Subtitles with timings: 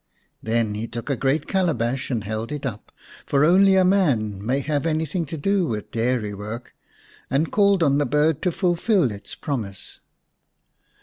[0.41, 2.91] Then he took a great calabash and held it up
[3.27, 6.73] for only a man may have anything to do with dairy work
[7.29, 9.99] and called on the bird to fulfil its promise.